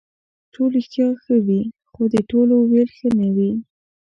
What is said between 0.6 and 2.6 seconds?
رښتیا ښه وي خو د ټولو